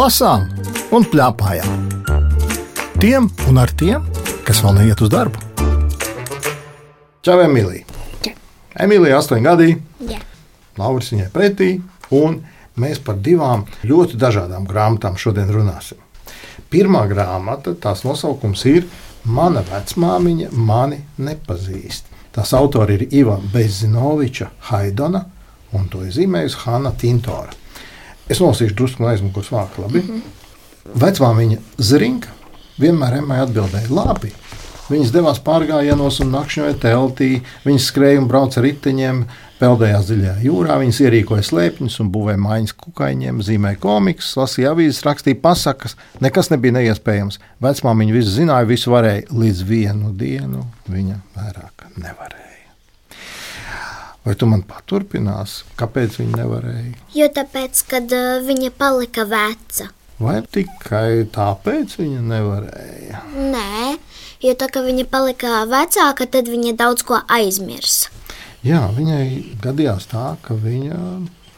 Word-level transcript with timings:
lasām 0.00 0.46
un 0.96 1.04
plēpājām. 1.12 1.88
Tiem 3.00 3.26
un 3.50 3.58
ar 3.60 3.72
tiem, 3.76 4.06
kas 4.46 4.62
vēl 4.64 4.78
neiet 4.78 5.00
uz 5.04 5.10
darbu. 5.12 5.40
Čau, 7.20 7.36
Emīlija! 7.44 7.84
Emīlija, 8.80 9.18
8 9.18 9.44
gadi, 9.44 9.74
Jā. 10.08 10.22
Lauris 10.80 11.10
viņai 11.12 11.28
pretī, 11.34 11.68
un 12.16 12.38
mēs 12.80 13.02
par 13.04 13.18
divām 13.20 13.66
ļoti 13.84 14.16
dažādām 14.20 14.64
grāmatām 14.70 15.18
šodien 15.20 15.52
runāsim. 15.52 16.00
Pirmā 16.72 17.04
grāmata, 17.10 17.74
tās 17.76 18.06
nosaukums 18.06 18.64
ir 18.70 18.88
Mana 19.28 19.60
vecmāmiņa 19.68 20.54
mani 20.56 21.02
nepazīst. 21.20 22.06
Tās 22.32 22.54
autori 22.56 22.96
ir 22.96 23.08
Iva 23.20 23.36
Bezinoviča 23.52 24.48
Haidona, 24.70 25.26
un 25.76 25.90
to 25.92 26.06
ir 26.06 26.14
zīmējusi 26.16 26.62
Hanna 26.64 26.94
Tintora. 26.96 27.59
Es 28.28 28.40
nolasīšu 28.42 28.76
drusku 28.76 29.02
no 29.02 29.08
aizmugures 29.10 29.50
vāka. 29.52 29.82
Labi? 29.86 30.02
Mm 30.02 30.20
-hmm. 30.20 31.00
Vecmāmiņa 31.00 31.58
Zrinka 31.78 32.28
vienmēr 32.80 33.20
Emmai 33.20 33.40
atbildēja 33.44 33.90
labi. 33.90 34.32
Viņas 34.90 35.12
devās 35.14 35.38
pārgājienos 35.46 36.18
un 36.24 36.32
nakšņoja 36.34 36.74
teltī, 36.82 37.28
viņas 37.62 37.86
skrēja 37.92 38.18
un 38.18 38.26
brauca 38.26 38.58
ar 38.58 38.66
riteņiem, 38.66 39.20
peldējās 39.60 40.08
dziļajā 40.08 40.34
jūrā, 40.48 40.80
viņas 40.82 41.00
ierīkoja 41.04 41.46
slēpņus 41.46 42.00
un 42.02 42.10
būvēja 42.10 42.42
mājas 42.42 42.74
kukaiņiem, 42.80 43.38
zīmēja 43.46 43.78
komikus, 43.84 44.34
lasīja 44.40 44.74
avīzes, 44.74 45.04
rakstīja 45.06 45.38
pasakas. 45.46 45.94
Nekas 46.24 46.50
nebija 46.50 46.80
neiespējams. 46.80 47.38
Vecmāmiņa 47.62 48.18
visu 48.18 48.36
zināja, 48.40 48.70
visu 48.74 48.96
varēja, 48.96 49.28
līdz 49.30 49.66
vienu 49.70 50.14
dienu 50.16 50.66
viņa 50.90 51.22
vairāk 51.38 51.90
nevarēja. 51.94 52.49
Vai 54.20 54.34
tu 54.36 54.44
man 54.50 54.60
paturpināsi, 54.68 55.64
kāpēc 55.80 56.18
viņa 56.20 56.42
nevarēja? 56.42 56.98
Jo 57.16 57.28
tāpēc, 57.32 57.80
kad 57.88 58.12
uh, 58.12 58.42
viņa 58.44 58.68
palika 58.76 59.24
veca. 59.28 59.88
Vai 60.20 60.36
tikai 60.44 61.24
tāpēc 61.32 61.96
viņa 61.96 62.20
nevarēja? 62.28 63.22
Nē, 63.32 63.94
jo 64.44 64.52
tā 64.60 64.68
kā 64.68 64.82
viņa 64.84 65.06
palika 65.08 65.62
vecāka, 65.70 66.28
tad 66.28 66.50
viņa 66.52 66.74
daudz 66.76 67.06
ko 67.08 67.22
aizmirsa. 67.32 68.12
Jā, 68.60 68.82
viņai 68.92 69.56
gadījās 69.64 70.10
tā, 70.10 70.34
ka 70.44 70.52
viņa 70.52 71.00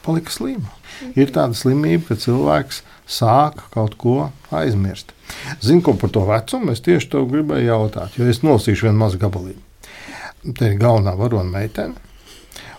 palika 0.06 0.30
slima. 0.30 0.70
Ir 1.18 1.34
tāda 1.34 1.58
slimība, 1.58 2.12
ka 2.12 2.20
cilvēks 2.22 2.84
sāk 3.10 3.64
kaut 3.74 3.98
ko 3.98 4.30
aizmirst. 4.54 5.10
Zinu, 5.64 5.82
ko 5.82 5.96
par 5.98 6.14
to 6.14 6.22
vecumu 6.28 6.70
es 6.76 6.84
tieši 6.84 7.10
to 7.10 7.24
gribēju 7.26 7.72
jautāt, 7.72 8.14
jo 8.14 8.30
es 8.30 8.44
nolasīšu 8.46 8.86
vienu 8.86 9.02
mazu 9.02 9.18
gabaliņu. 9.18 9.62
Te 10.54 10.70
ir 10.70 10.78
galvenā 10.78 11.16
varona 11.18 11.50
meitene, 11.50 11.98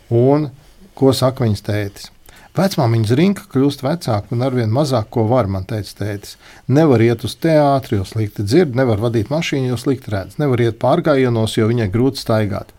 un 0.10 0.50
ko 0.98 1.14
saka 1.14 1.46
viņas 1.46 1.66
tētis. 1.66 2.10
Vecmāmiņa 2.54 3.10
zrinka 3.10 3.48
kļūst 3.50 3.82
vecāka 3.82 4.30
un 4.36 4.44
arvien 4.46 4.70
mazāk 4.70 5.08
ko 5.16 5.24
var, 5.26 5.48
man 5.50 5.64
teica 5.66 6.04
tētis. 6.04 6.36
Nevar 6.70 7.02
iet 7.02 7.24
uz 7.26 7.34
teātri, 7.42 7.98
jo 7.98 8.06
slikti 8.06 8.46
dzird, 8.46 8.76
nevar 8.78 9.02
vadīt 9.02 9.32
mašīnu, 9.34 9.72
jo 9.72 9.78
slikti 9.82 10.14
redz, 10.14 10.38
nevar 10.38 10.62
iet 10.62 10.78
pārgājienos, 10.82 11.58
jo 11.58 11.66
viņai 11.72 11.90
grūti 11.94 12.22
staigāt. 12.22 12.70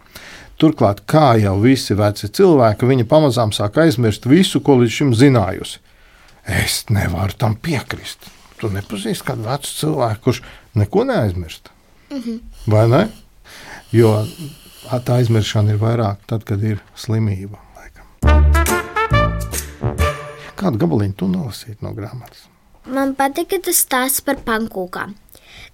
Turklāt, 0.63 1.03
kā 1.11 1.33
jau 1.43 1.57
visi 1.59 1.97
veci 1.99 2.31
cilvēki, 2.31 2.87
viņa 2.87 3.09
pamazām 3.11 3.51
sāk 3.51 3.81
aizmirst 3.83 4.29
visu, 4.31 4.63
ko 4.63 4.79
līdz 4.79 4.95
šim 5.01 5.11
zinājusi. 5.19 5.83
Es 6.47 6.85
nevaru 6.95 7.35
tam 7.41 7.57
piekrist. 7.59 8.31
Tu 8.61 8.71
nepazīsti 8.71 9.27
kādu 9.27 9.49
vecu 9.49 9.75
cilvēku, 9.81 10.23
kurš 10.29 10.45
neko 10.79 11.05
neaizmirst. 11.11 11.73
Mm 12.13 12.23
-hmm. 12.23 12.39
Vai 12.71 12.89
ne? 12.89 13.09
Jo 13.91 14.23
tā 14.85 15.19
aizmirstšana 15.21 15.75
ir 15.75 15.81
vairāk 15.81 16.25
tad, 16.31 16.45
kad 16.49 16.63
ir 16.65 16.81
slimība. 16.99 17.59
Laikam. 17.79 18.07
Kādu 20.61 20.81
gabaliņu 20.85 21.17
tu 21.19 21.29
nolasīji 21.29 21.81
no 21.85 21.93
grāmatas? 21.97 22.47
Man 22.85 23.15
patika 23.17 23.57
tas 23.65 23.81
stāsts 23.81 24.21
par 24.25 24.37
pankūkām. 24.45 25.15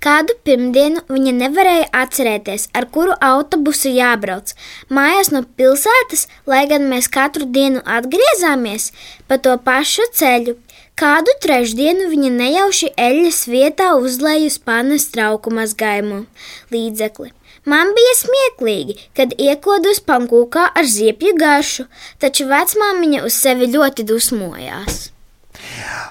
Kādu 0.01 0.33
pirmdienu 0.47 1.03
viņa 1.13 1.33
nevarēja 1.37 1.89
atcerēties, 2.03 2.69
ar 2.73 2.87
kuru 2.95 3.13
autobusu 3.21 3.91
jābrauc. 3.93 4.55
Mājās 4.89 5.29
no 5.35 5.43
pilsētas, 5.59 6.25
lai 6.49 6.63
gan 6.71 6.87
mēs 6.89 7.11
katru 7.13 7.45
dienu 7.45 7.83
atgriezāmies 7.85 8.93
pa 9.29 9.37
to 9.37 9.59
pašu 9.61 10.07
ceļu, 10.17 10.57
kādu 11.01 11.33
trešdienu 11.41 12.11
viņa 12.13 12.31
nejauši 12.37 12.91
eļļas 13.01 13.43
vietā 13.49 13.93
uzlēja 13.97 14.51
uz 14.51 14.57
panas 14.61 15.07
trauku 15.15 15.53
mazgājumu 15.57 16.25
līdzekli. 16.75 17.31
Man 17.69 17.93
bija 17.97 18.13
smieklīgi, 18.17 18.97
kad 19.17 19.33
iekodus 19.37 20.01
pankūkā 20.05 20.67
ar 20.81 20.89
ziepju 20.89 21.35
garšu, 21.41 21.87
taču 22.21 22.47
vecmāmiņa 22.49 23.25
uz 23.29 23.37
sevi 23.37 23.69
ļoti 23.73 24.07
dusmojās. 24.09 25.11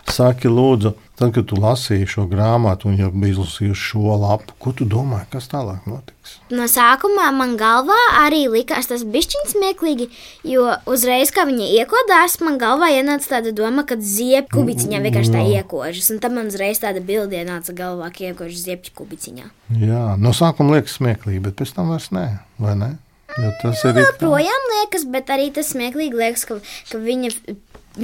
Saki, 0.10 0.50
lūdzu, 0.50 0.94
tad, 1.20 1.34
kad 1.36 1.48
tu 1.50 1.58
lasīji 1.60 2.08
šo 2.10 2.26
grāmatu 2.32 2.90
un 2.90 2.98
jau 3.00 3.10
biji 3.12 3.36
izlasījusi 3.36 3.88
šo 3.90 4.16
lapu, 4.22 4.56
ko 4.62 4.72
tu 4.76 4.88
domāji, 4.90 5.28
kas 5.34 5.50
tālāk 5.52 5.88
notiks? 5.90 6.38
No 6.54 6.68
sākumā 6.72 7.28
man 7.36 7.58
galvā 7.60 7.98
arī 8.22 8.46
likās 8.52 8.88
tas 8.90 9.04
bišķiņš 9.04 9.54
smieklīgi, 9.54 10.08
jo 10.48 10.70
uzreiz, 10.90 11.34
kad 11.36 11.50
viņa 11.50 11.68
iekodās, 11.82 12.40
man 12.46 12.60
galvā 12.62 12.92
ienāca 12.96 13.36
tāda 13.36 13.54
doma, 13.56 13.84
ka 13.88 14.00
ziepju 14.00 14.54
kubiciņā 14.56 15.04
vienkārši 15.06 15.36
tā 15.36 15.44
iekožas. 15.60 16.10
Un 16.14 16.24
tam 16.24 16.40
man 16.40 16.54
uzreiz 16.54 16.82
tāda 16.82 17.04
bilde 17.04 17.42
ienāca 17.42 17.76
galvā, 17.76 18.10
ka 18.16 18.30
iekožas 18.32 18.64
ziepju 18.70 18.96
kubiciņā. 19.02 19.52
Jā, 19.84 20.06
no 20.22 20.34
sākuma 20.36 20.80
liekas 20.80 20.98
smieklīgi, 21.02 21.44
bet 21.50 21.60
pēc 21.60 21.76
tam 21.76 21.94
vairs 21.94 22.10
nē, 22.16 22.28
vai 22.64 22.76
ne? 22.80 22.96
Jo 23.38 23.52
tas 23.62 23.84
ir 23.86 24.00
joprojām 24.02 24.70
liekas, 24.74 25.06
bet 25.14 25.30
arī 25.34 25.50
tas 25.54 25.70
smieklīgi 25.74 26.18
liekas, 26.18 26.46
ka, 26.50 26.58
ka 26.90 27.02
viņa 27.02 27.30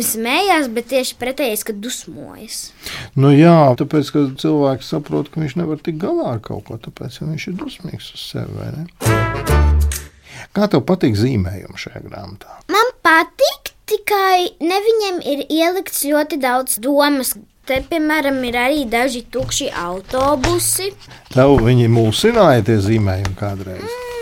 smējās, 0.03 0.67
bet 0.75 0.89
tieši 0.91 1.15
pretējais, 1.21 1.63
ka 1.67 1.75
dusmojas. 1.77 2.59
Nu, 3.15 3.31
jā, 3.31 3.75
tāpēc, 3.79 4.11
ka 4.11 4.23
cilvēks 4.41 4.91
saprot, 4.91 5.31
ka 5.31 5.43
viņš 5.43 5.55
nevar 5.61 5.79
tikt 5.79 6.01
galā 6.03 6.35
ar 6.35 6.41
kaut 6.43 6.67
ko, 6.67 6.79
tāpēc 6.81 7.21
ja 7.21 7.29
viņš 7.29 7.47
ir 7.51 7.57
dusmīgs 7.61 8.11
uz 8.17 8.25
sevi. 8.33 8.87
Kā 10.55 10.67
tev 10.71 10.85
patīk 10.87 11.17
zīmējumi 11.19 11.79
šajā 11.79 12.03
grāmatā? 12.05 12.59
Man 12.71 12.93
patīk, 13.05 13.73
tikai 13.89 14.55
ne 14.63 14.79
viņiem 14.87 15.21
ir 15.33 15.45
ielikts 15.51 16.03
ļoti 16.07 16.39
daudz 16.43 16.79
domas. 16.83 17.35
Te, 17.65 17.79
piemēram, 17.89 18.43
ir 18.45 18.59
arī 18.61 18.83
daži 18.85 19.23
tukši 19.33 19.71
autobusi. 19.73 20.91
Tev 21.33 21.57
viņi 21.65 21.89
mūsināja 21.89 22.67
tie 22.67 22.77
zīmējumi 22.83 23.39
kādreiz. 23.39 23.81
Mm. 23.81 24.14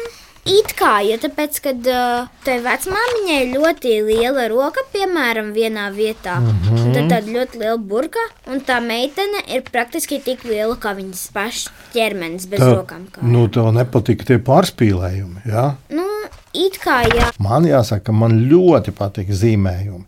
It 0.44 0.74
kā, 0.76 0.98
jo 1.08 1.16
tāpēc, 1.24 1.58
kad 1.64 1.86
uh, 1.88 2.26
tai 2.44 2.58
vecmāmiņai 2.66 3.54
ļoti 3.54 3.94
liela 4.04 4.50
roka, 4.52 4.84
piemēram, 4.92 5.54
vienā 5.56 5.86
vietā, 5.96 6.36
mm 6.42 6.58
-hmm. 6.66 6.81
un 6.81 6.94
tad 6.98 7.08
tāda 7.14 7.36
ļoti 7.38 7.62
liela 7.62 7.78
burka, 7.78 8.20
un 8.52 8.59
tā 8.59 8.81
meitene 8.84 9.40
ir 9.48 9.64
praktiski 9.72 10.20
tik 10.20 10.44
liela 10.44 10.76
kā 10.76 10.92
viņas 10.98 11.30
pašas 11.34 11.72
ķermenis 11.94 12.50
bez 12.52 12.59
tev, 12.59 12.76
rokām. 12.76 13.08
Kā. 13.12 13.24
Nu, 13.24 13.48
tev 13.48 13.72
nepatika 13.72 14.26
tie 14.26 14.38
pārspīlējumi, 14.38 15.46
jā? 15.46 15.54
Ja? 15.54 15.76
Nu, 15.90 16.12
It 16.53 16.78
kā 16.81 17.00
jā. 17.09 17.31
Man 17.41 17.66
jāsaka, 17.66 18.08
ka 18.08 18.16
man 18.16 18.36
ļoti 18.50 18.94
patīk 18.94 19.31
zīmējumi. 19.34 20.03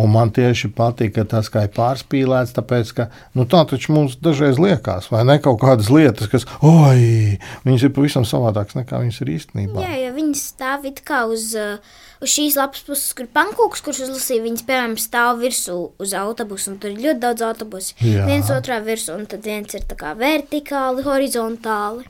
Un 0.00 0.12
man 0.14 0.32
tieši 0.32 0.70
patīk 0.76 1.18
tas, 1.28 1.50
kā 1.52 1.66
ir 1.66 1.72
pārspīlēts, 1.76 2.54
tāpēc, 2.56 2.92
ka 2.96 3.08
nu, 3.36 3.44
tā 3.44 3.62
taču 3.68 3.92
mums 3.92 4.16
dažreiz 4.22 4.60
liekas, 4.60 5.10
vai 5.12 5.26
ne 5.28 5.36
kaut 5.44 5.60
kādas 5.60 5.90
lietas, 5.92 6.30
kas, 6.32 6.46
oi, 6.64 7.36
viņas 7.66 7.84
ir 7.84 7.92
pavisam 7.96 8.24
savādākas 8.28 8.78
nekā 8.80 9.02
viņas 9.02 9.20
ir 9.20 9.34
īstenībā. 9.36 9.84
Jā, 9.84 9.98
jo 10.06 10.14
viņas 10.16 10.46
stāv 10.54 10.88
it 10.88 11.04
kā 11.04 11.26
uz. 11.30 11.52
Uh, 11.58 11.98
Uz 12.20 12.34
šīs 12.34 12.52
lapas 12.58 12.82
puses, 12.84 13.14
kur 13.16 13.24
pankūks, 13.32 13.80
kurš 13.80 14.02
uzlasīja, 14.04 14.42
viņas, 14.44 14.64
piemēram, 14.68 14.96
stāv 15.00 15.38
virsū 15.40 15.76
uz 16.04 16.10
autobusu, 16.20 16.74
un 16.74 16.76
tur 16.82 16.92
ir 16.92 16.98
ļoti 17.00 17.22
daudz 17.22 17.44
autobusu. 17.46 17.94
Jā. 18.04 18.26
Viens 18.28 18.50
otrā 18.52 18.76
virsū, 18.84 19.14
un 19.16 19.24
tad 19.30 19.48
viens 19.48 19.72
ir 19.72 19.86
tā 19.88 19.96
kā 19.96 20.12
vertikāli, 20.20 21.00
horizontāli. 21.06 22.04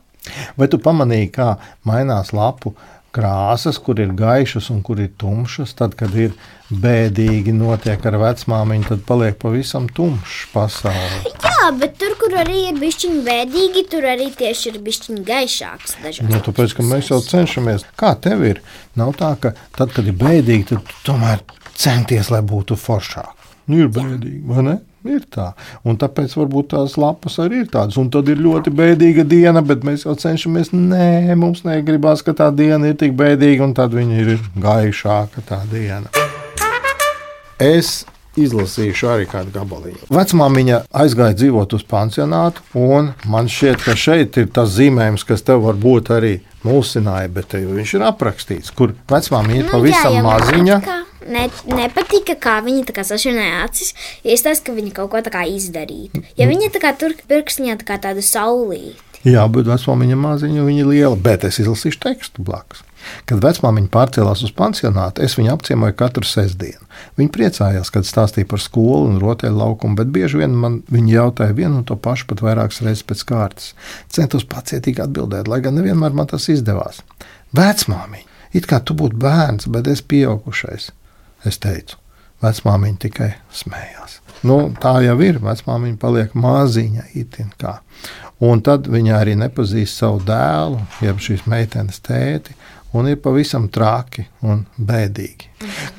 Vai 0.59 0.67
tu 0.67 0.81
pamanīji, 0.82 1.31
kā 1.37 1.53
mainās 1.87 2.35
lapu 2.35 2.75
krāsas, 3.15 3.79
kur 3.83 4.01
ir 4.03 4.12
gaišas 4.17 4.71
un 4.75 4.81
kur 4.87 5.01
ir 5.03 5.11
tumšas. 5.21 5.75
Tad, 5.79 5.97
kad 5.99 6.15
ir 6.15 6.35
bēdīgi 6.71 7.55
notiek 7.57 8.05
ar 8.07 8.19
vecmāmiņu, 8.23 8.89
tad 8.93 9.05
paliek 9.09 9.39
pavisam 9.41 9.89
tumšs 9.95 10.51
pasaule. 10.55 11.33
Jā, 11.33 11.71
bet 11.79 11.97
tur, 12.01 12.15
kur 12.21 12.37
arī 12.41 12.67
ir 12.69 12.79
bišķiņi 12.81 13.25
bēdīgi, 13.27 13.87
tur 13.93 14.07
arī 14.12 14.31
tieši 14.39 14.73
ir 14.73 14.79
bišķiņi 14.87 15.25
gaišāks. 15.27 15.97
Nu, 16.29 16.43
tāpēc, 16.47 16.77
ka 16.79 16.87
mēs 16.87 17.11
jau 17.12 17.21
cenšamies. 17.25 17.87
Kā 18.01 18.15
tev 18.23 18.47
ir? 18.47 18.62
Nav 18.99 19.17
tā, 19.19 19.35
ka 19.43 19.55
tad, 19.77 19.95
kad 19.97 20.06
ir 20.06 20.17
bēdīgi, 20.21 20.71
tad 20.73 20.95
tomēr 21.06 21.43
centies, 21.75 22.31
lai 22.33 22.45
būtu 22.47 22.79
foršāk. 22.79 23.35
Nu, 23.71 23.83
ir 23.85 23.93
bēdīgi, 23.95 24.45
vai 24.51 24.67
ne? 24.67 24.79
Ir 25.08 25.23
tā. 25.32 25.47
Un 25.88 25.97
tāpēc 25.97 26.35
varbūt 26.37 26.75
tās 26.75 26.99
lapas 27.00 27.38
arī 27.41 27.62
ir 27.62 27.70
tādas. 27.73 27.97
Un 28.00 28.11
tad 28.12 28.29
ir 28.29 28.43
ļoti 28.44 28.73
bēdīga 28.76 29.25
diena, 29.25 29.62
bet 29.64 29.87
mēs 29.87 30.05
jau 30.05 30.12
cenšamies. 30.19 30.75
Nē, 30.76 31.32
mums 31.41 31.64
negribas, 31.64 32.20
ka 32.26 32.35
tā 32.37 32.50
diena 32.52 32.91
ir 32.91 32.99
tik 33.00 33.17
bēdīga, 33.17 33.64
un 33.64 33.73
tad 33.79 33.97
viņa 33.97 34.20
ir 34.20 34.37
gaišāka 34.61 35.47
tā 35.49 35.62
diena. 35.73 36.12
Es 37.61 38.02
izlasīšu 38.38 39.08
arī 39.11 39.26
kādu 39.31 39.55
gabaliņu. 39.55 40.05
Vecmāmiņa 40.12 40.85
aizgāja 41.03 41.37
dzīvot 41.41 41.75
uz 41.76 41.85
pansionātu, 41.88 42.62
un 42.79 43.11
man 43.31 43.49
šķiet, 43.50 43.81
ka 43.85 43.96
šeit 43.99 44.38
ir 44.41 44.53
tas 44.55 44.70
zīmējums, 44.76 45.25
kas 45.26 45.44
tev 45.46 45.64
varbūt 45.67 46.12
arī 46.14 46.35
mulsināja, 46.67 47.29
bet 47.33 47.55
viņš 47.57 47.95
ir 47.99 48.05
aprakstīts, 48.09 48.73
kur 48.77 48.95
vecmāmiņa 49.11 49.61
ir 49.62 49.67
Nu, 49.69 49.71
pavisam 49.73 50.17
jā, 50.17 50.23
maziņa. 50.27 50.81
ne, 51.29 51.45
nepatika, 51.77 52.37
kā 52.37 52.59
viņa 52.65 52.89
tā 52.91 52.97
kā 52.97 53.05
sašķināja 53.07 53.62
acis. 53.65 53.95
Iestāsta, 54.25 54.67
ka 54.71 54.77
viņa 54.77 54.93
kaut 54.97 55.11
ko 55.15 55.23
tā 55.25 55.33
kā 55.33 55.45
izdarītu. 55.49 56.23
Ja 56.37 56.49
viņa 56.51 56.71
tā 56.75 56.83
kā 56.83 56.93
tur 56.97 57.15
pirkstiņā 57.29 57.79
tā 57.81 57.89
kā 57.89 57.99
tādu 58.03 58.25
saulīti. 58.25 58.99
Jā, 59.25 59.45
bet 59.53 59.69
vecmāmiņa 59.69 60.17
maziņa, 60.17 60.62
viņa 60.65 60.81
ir 60.81 60.87
liela, 60.89 61.17
bet 61.17 61.45
es 61.45 61.59
izlasīšu 61.61 62.01
tekstu 62.01 62.43
blakus. 62.45 62.81
Kad 63.29 63.43
vecmāmiņa 63.44 63.91
pārcēlās 63.93 64.44
uz 64.47 64.52
pansionātu, 64.56 65.25
es 65.25 65.37
viņu 65.38 65.52
apciemoju 65.55 65.97
katru 65.99 66.26
sestdienu. 66.29 66.85
Viņa 67.20 67.32
priecājās, 67.35 67.93
kad 67.94 68.08
stāstīja 68.08 68.49
par 68.50 68.62
skolu 68.62 69.08
un 69.11 69.20
rotaļu 69.23 69.56
laukumu, 69.61 69.99
bet 70.00 70.12
bieži 70.14 70.43
vien 70.43 70.56
man 70.56 70.81
viņa 70.93 71.14
jautāja 71.14 71.56
vienu 71.56 71.81
un 71.81 71.87
to 71.88 71.97
pašu 71.97 72.29
pat 72.31 72.44
vairākas 72.44 72.82
reizes 72.87 73.06
pēc 73.08 73.25
kārtas. 73.29 73.73
Centos 74.12 74.47
pacietīgi 74.49 75.05
atbildēt, 75.05 75.49
lai 75.50 75.62
gan 75.64 75.79
nevienmēr 75.79 76.17
man 76.17 76.31
tas 76.31 76.49
izdevās. 76.52 77.02
Vecmāmiņa, 77.56 78.26
it 78.56 78.69
kā 78.70 78.82
tu 78.85 78.97
būtu 78.99 79.19
bērns, 79.20 79.70
bet 79.73 79.91
es 79.91 80.05
pieaugušais, 80.05 80.91
es 81.49 81.62
teicu. 81.62 82.00
Vecmāmiņa 82.41 83.00
tikai 83.05 83.31
smējās. 83.53 84.20
Nu, 84.49 84.70
tā 84.81 84.94
jau 85.05 85.19
ir. 85.20 85.38
Vecmāmiņa 85.44 85.99
paliek 86.00 86.32
maziņa. 86.32 87.05
Un 88.41 88.62
tad 88.64 88.88
viņa 88.88 89.19
arī 89.19 89.35
nepazīst 89.37 90.00
savu 90.00 90.23
dēlu, 90.25 90.81
jeb 91.05 91.20
šīs 91.20 91.44
meitenes 91.50 92.00
tēti, 92.00 92.56
un 92.93 93.09
ir 93.11 93.19
pavisam 93.23 93.69
traki 93.73 94.25
un 94.47 94.65
bēdīgi. 94.77 95.49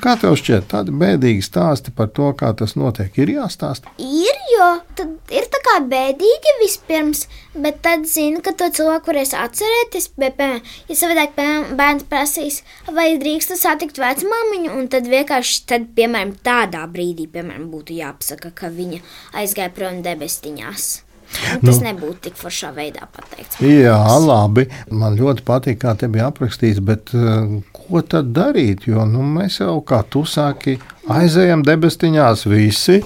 Kā 0.02 0.16
tev 0.20 0.36
šķiet, 0.40 0.66
tādi 0.72 0.94
bēdīgi 0.96 1.44
stāsti 1.46 1.94
par 1.96 2.10
to, 2.16 2.32
kā 2.38 2.52
tas 2.58 2.74
notiek, 2.80 3.14
ir 3.22 3.34
jāstāsta? 3.36 3.92
Ir, 4.02 4.40
jo 4.56 4.70
tad 4.98 5.34
ir 5.34 5.48
tā 5.54 5.62
kā 5.66 5.78
bēdīgi 5.92 6.56
vispirms, 6.62 7.28
bet 7.54 7.82
tad 7.86 8.08
zinu, 8.10 8.42
ka 8.44 8.56
to 8.58 8.72
cilvēku 8.74 9.12
varēs 9.12 9.36
atcerēties. 9.38 10.10
Bet, 10.22 10.36
piemēram, 10.40 10.74
ja 10.90 10.98
savādāk 10.98 11.38
bērns 11.78 12.08
prasīs, 12.10 12.62
vai 12.90 13.12
drīkstu 13.22 13.60
satikt 13.60 14.02
vecmāmiņu, 14.02 14.74
un 14.76 14.90
tad 14.92 15.08
vienkārši, 15.12 15.62
tad, 15.70 15.88
piemēram, 15.98 16.36
tādā 16.44 16.84
brīdī, 16.92 17.30
piemēram, 17.32 17.70
būtu 17.72 17.96
jāpasaka, 18.02 18.54
ka 18.58 18.74
viņa 18.74 19.04
aizgāja 19.44 19.74
prom 19.78 20.04
debestiņās. 20.06 20.92
Tas 21.32 21.80
nu, 21.80 21.88
nebūtu 21.88 22.28
tik 22.28 22.38
foršā 22.40 22.72
veidā 22.76 23.08
pateikts. 23.16 23.60
Jā, 23.64 23.98
labi. 24.22 24.68
Man 24.92 25.18
ļoti 25.20 25.46
patīk, 25.48 25.82
kā 25.84 25.96
te 26.00 26.10
bija 26.12 26.30
aprakstīts, 26.32 26.82
bet 26.84 27.14
uh, 27.16 27.60
ko 27.76 28.04
tad 28.04 28.32
darīt? 28.36 28.88
Jo 28.90 29.08
nu, 29.10 29.24
mēs 29.38 29.62
jau, 29.62 29.80
kā 29.88 30.02
tu 30.12 30.26
saki, 30.28 30.78
aizējam 31.12 31.66
debestiņās 31.68 32.48
visi. 32.52 33.02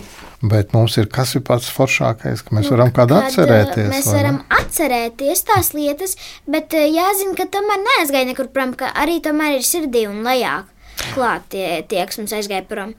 Bet 0.46 0.76
mums 0.76 0.94
ir 1.00 1.08
kas 1.10 1.32
ir 1.38 1.42
pats 1.48 1.72
foršākais, 1.74 2.44
ka 2.46 2.54
mēs 2.54 2.68
nu, 2.68 2.76
varam 2.76 2.92
kādu 2.94 3.16
eh, 3.16 3.24
atcerēties. 3.26 3.88
Mēs 3.90 4.10
varam 4.12 4.36
ne? 4.42 4.60
atcerēties 4.60 5.42
tās 5.48 5.72
lietas, 5.74 6.18
bet 6.46 6.76
eh, 6.78 6.90
jāzina, 6.92 7.34
ka 7.40 7.48
tomēr 7.56 7.82
neaizgāja 7.82 8.30
nekur 8.30 8.52
prom, 8.54 8.76
ka 8.78 8.92
arī 9.00 9.22
tomēr 9.26 9.56
ir 9.58 9.66
sirdī 9.66 10.04
un 10.12 10.22
lejā 10.28 10.60
klāt 11.16 11.48
tie, 11.56 11.82
tie 11.90 12.04
kas 12.06 12.20
mums 12.20 12.36
aizgāja 12.36 12.66
prom. 12.68 12.94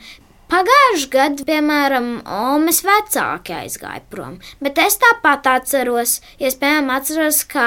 Pagājušajā 0.47 1.11
gadā, 1.11 1.45
piemēram, 1.49 2.09
Omas 2.31 2.79
vecāki 2.87 3.55
aizgāja 3.57 4.05
prom, 4.13 4.37
bet 4.63 4.79
es 4.79 4.95
tāpat 5.03 5.49
atceros, 5.51 6.21
ja 6.39 6.51
es, 6.53 6.59
piemēram, 6.61 6.93
atceros, 6.95 7.41
ka 7.51 7.67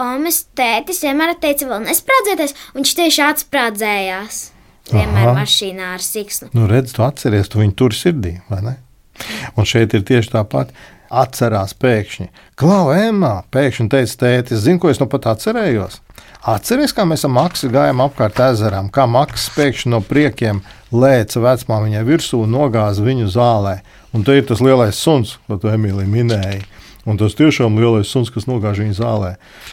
Omas 0.00 0.46
tētis 0.56 1.02
vienmēr 1.04 1.34
teica, 1.42 1.68
vēl 1.68 1.84
nesprādzēties, 1.84 2.56
un 2.72 2.80
viņš 2.80 2.94
tieši 3.02 3.24
atsprādzējās. 3.26 4.42
Vienmēr 4.86 5.32
Aha. 5.32 5.36
mašīnā 5.40 5.92
ar 5.96 6.02
siksnu. 6.04 6.52
Nu, 6.54 6.68
redz, 6.70 6.94
tu 6.96 7.02
atceries, 7.04 7.50
tu 7.50 7.60
viņu 7.60 7.74
tur 7.76 7.94
sirdī, 7.96 8.36
vai 8.48 8.60
ne? 8.62 8.76
Un 9.56 9.66
šeit 9.68 9.96
ir 9.96 10.04
tieši 10.06 10.30
tāpat. 10.36 10.70
Atcerās 11.10 11.74
pēkšņi, 11.78 12.28
Klau, 12.58 12.90
Emma, 12.94 13.40
pēkšņi 13.54 13.88
teica, 13.92 14.16
tētis, 14.24 14.64
zinu, 14.64 14.80
ko 14.82 14.90
es 14.90 15.00
nu 15.02 15.06
pat 15.10 15.28
atcerējos. 15.34 16.00
Atceries, 16.46 16.94
kā 16.94 17.02
mēs 17.06 17.24
ar 17.26 17.32
Maksu 17.34 17.70
gājām 17.74 18.02
apkārt 18.04 18.38
ezeram, 18.44 18.88
kā 18.90 19.06
Maksu 19.10 19.50
pēkšņi 19.56 19.92
no 19.92 20.00
priekiem 20.06 20.62
lēca 20.94 21.42
vecmāmiņai 21.42 22.04
virsū 22.06 22.44
un 22.44 22.54
nogāza 22.54 23.02
viņu 23.06 23.30
zālē. 23.34 23.80
Un 24.14 24.22
te 24.24 24.36
ir 24.38 24.46
tas 24.48 24.62
lielais 24.62 24.96
suns, 24.96 25.36
ko 25.46 25.58
tu 25.60 25.72
Emīlija 25.72 26.08
minēji. 26.10 26.62
Un 27.06 27.18
tas 27.20 27.36
tiešām 27.38 27.76
lielais 27.78 28.10
suns, 28.10 28.32
kas 28.34 28.48
nogāž 28.50 28.80
viņa 28.82 28.96
zālē. 28.98 29.28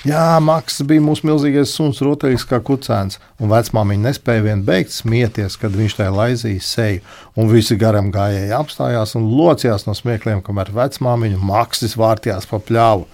Jā, 0.05 0.37
Maks 0.43 0.83
bija 0.85 1.01
mūsu 1.01 1.25
milzīgais 1.25 1.71
suns, 1.73 2.01
rotaļīgs 2.05 2.45
kā 2.45 2.59
kucēns. 2.61 3.17
Un 3.41 3.49
vecmāmiņa 3.49 4.05
nespēja 4.05 4.45
vien 4.45 4.61
beigt 4.67 4.93
smieties, 4.93 5.57
kad 5.57 5.73
viņš 5.73 5.97
tajā 5.97 6.13
laizīja 6.13 6.65
seju. 6.67 7.01
Un 7.33 7.49
visi 7.49 7.77
garam 7.81 8.11
gājēji 8.13 8.53
apstājās 8.53 9.17
un 9.17 9.31
locījās 9.33 9.87
no 9.89 9.97
smiekliem, 9.97 10.43
kamēr 10.45 10.69
vecmāmiņa 10.77 11.41
Maksis 11.41 11.97
vārtījās 11.97 12.45
pa 12.51 12.61
pļāvu. 12.61 13.09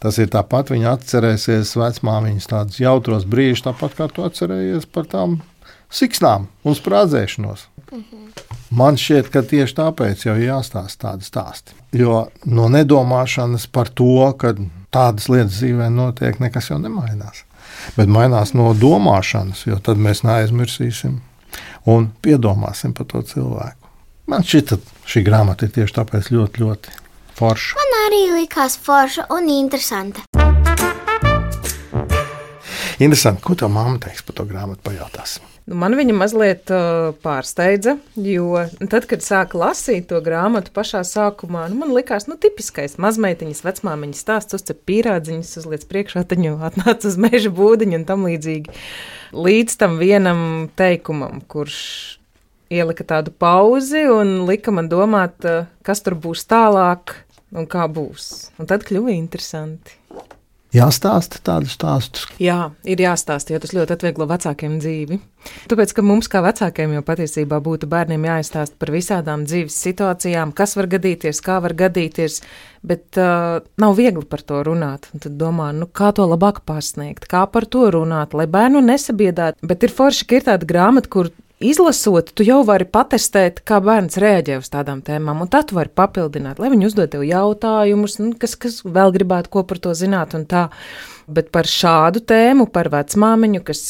Tas 0.00 0.16
ir 0.20 0.28
tāpat, 0.32 0.72
viņa 0.72 0.94
atcerēsies 0.96 1.74
vecmāmiņas 1.80 2.52
tādus 2.52 2.80
jautros 2.80 3.24
brīžus, 3.28 3.66
tāpat 3.66 3.96
kā 3.96 4.08
tu 4.12 4.24
atcerējies 4.24 4.88
par 4.92 5.08
tām 5.08 5.40
siksnām 5.90 6.48
un 6.64 6.74
sprādzēšanos. 6.78 7.66
-hmm. 7.90 8.30
Man 8.70 8.96
šķiet, 8.96 9.30
ka 9.34 9.42
tieši 9.42 9.74
tāpēc 9.74 10.26
jau 10.26 10.36
jāstāsta 10.38 11.08
tādi 11.08 11.26
stāsti. 11.26 11.74
Jo 11.92 12.28
no 12.44 12.68
nedomāšanas 12.68 13.66
par 13.66 13.88
to, 13.88 14.32
ka 14.38 14.54
tādas 14.94 15.28
lietas 15.28 15.58
dzīvē 15.58 15.90
notiek, 15.90 16.38
nekas 16.40 16.70
jau 16.70 16.78
nemainās. 16.78 17.44
Bet 17.96 18.08
mainās 18.08 18.54
no 18.54 18.70
domāšanas, 18.74 19.66
jo 19.66 19.78
tad 19.78 19.98
mēs 19.98 20.22
neaizmirsīsim 20.26 21.20
un 21.90 22.10
piedomāsim 22.22 22.94
par 22.94 23.06
to 23.10 23.22
cilvēku. 23.22 23.90
Man 24.30 24.46
šķiet, 24.46 24.76
šī 25.10 25.24
grāmata 25.26 25.66
ir 25.66 25.74
tieši 25.74 25.96
tāpēc 25.96 26.30
ļoti, 26.30 26.62
ļoti 26.62 26.98
forša. 27.38 27.78
Man 27.80 27.96
arī 28.06 28.22
likās 28.38 28.78
forša 28.78 29.26
un 29.34 29.50
interesanta. 29.50 30.22
Interesanti, 33.00 33.42
ko 33.42 33.56
tā 33.56 33.66
mamma 33.72 33.96
teiks 33.98 34.22
par 34.22 34.36
to 34.36 34.44
grāmatu, 34.44 34.84
pajautāsim. 34.84 35.46
Nu, 35.70 35.76
man 35.78 35.94
viņa 35.94 36.14
mazliet 36.18 36.70
uh, 36.74 37.12
pārsteidza, 37.22 37.92
jo 38.18 38.58
tad, 38.90 39.04
kad 39.06 39.22
sāka 39.22 39.54
lasīt 39.60 40.08
to 40.10 40.18
grāmatu 40.24 40.72
pašā 40.74 41.04
sākumā, 41.06 41.68
nu, 41.70 41.78
man 41.84 41.92
likās, 41.94 42.26
nu, 42.26 42.34
tipiskais 42.42 42.96
mazmeitiņas, 42.98 43.60
vecmāmiņas 43.62 44.22
stāsts, 44.24 44.56
uzcep 44.58 44.80
pīrādziņas, 44.90 45.52
uzliec 45.62 45.84
priekšā, 45.86 46.24
taņu 46.26 46.56
atnāca 46.66 47.06
uz 47.06 47.18
meža 47.22 47.54
būdiņu 47.54 48.00
un 48.00 48.08
tam 48.08 48.26
līdzīgi. 48.26 48.74
Līdz 49.46 49.78
tam 49.78 49.94
vienam 50.02 50.42
teikumam, 50.74 51.38
kurš 51.46 51.78
ielika 52.74 53.06
tādu 53.14 53.30
pauzi 53.30 54.08
un 54.10 54.40
lika 54.50 54.74
man 54.74 54.90
domāt, 54.90 55.38
uh, 55.46 55.70
kas 55.86 56.02
tur 56.02 56.18
būs 56.18 56.48
tālāk, 56.50 57.14
un 57.54 57.70
kā 57.70 57.86
būs. 57.86 58.50
Un 58.58 58.66
tad 58.66 58.82
kļuva 58.90 59.14
interesanti. 59.14 60.00
Jāstāsta 60.70 61.40
tādus 61.42 61.74
stāstus. 61.74 62.28
Jā, 62.38 62.70
ir 62.86 63.00
jāstāsta, 63.02 63.50
jo 63.50 63.58
tas 63.62 63.72
ļoti 63.74 63.94
atvieglo 63.96 64.28
vecākiem 64.30 64.76
dzīvi. 64.78 65.18
Tāpēc, 65.66 65.94
ka 65.96 66.04
mums, 66.06 66.28
kā 66.30 66.44
vecākiem, 66.44 66.92
jau 66.94 67.02
patiesībā 67.06 67.58
būtu 67.64 67.88
bērniem 67.90 68.28
jāizstāsta 68.28 68.78
par 68.78 68.92
visādām 68.94 69.42
dzīves 69.48 69.74
situācijām, 69.82 70.52
kas 70.54 70.76
var 70.78 70.86
gadīties, 70.92 71.42
kā 71.42 71.58
var 71.64 71.74
gadīties, 71.74 72.38
bet 72.86 73.18
uh, 73.18 73.58
nav 73.82 73.98
viegli 73.98 74.22
par 74.30 74.46
to 74.46 74.62
runāt. 74.66 75.10
Un 75.10 75.26
tad 75.26 75.34
domā, 75.40 75.72
nu, 75.74 75.90
kā 75.90 76.12
to 76.14 76.28
labāk 76.30 76.62
pasniegt, 76.68 77.26
kā 77.30 77.42
par 77.50 77.66
to 77.66 77.88
runāt, 77.96 78.36
lai 78.38 78.46
bērnu 78.46 78.84
nesabiedātu. 78.84 79.66
Bet 79.66 79.88
ir 79.88 79.96
forši, 79.96 80.28
ka 80.28 80.38
ir 80.38 80.50
tāda 80.52 80.70
grāmata, 80.70 81.10
kur 81.10 81.32
izlasot, 81.60 82.32
tu 82.34 82.44
jau 82.46 82.60
vari 82.66 82.86
patestēt, 82.88 83.60
kā 83.68 83.80
bērns 83.84 84.18
reaģē 84.20 84.58
uz 84.60 84.70
tādām 84.72 85.02
tēmām, 85.06 85.42
un 85.44 85.50
tad 85.52 85.70
tu 85.70 85.78
vari 85.78 85.92
papildināt, 85.92 86.60
lai 86.62 86.72
viņi 86.72 86.88
uzdod 86.88 87.12
tev 87.12 87.26
jautājumus, 87.28 88.16
nu, 88.22 88.32
kas, 88.40 88.56
kas 88.60 88.80
vēl 88.84 89.12
gribētu 89.16 89.52
ko 89.52 89.64
par 89.68 89.82
to 89.82 89.94
zināt. 89.96 90.36
Bet 91.30 91.52
par 91.54 91.68
šādu 91.70 92.24
tēmu, 92.26 92.66
par 92.74 92.88
vecmāmiņu, 92.90 93.62
kas 93.66 93.84